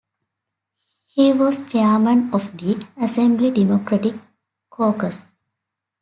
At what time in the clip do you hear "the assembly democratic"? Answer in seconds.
2.57-4.15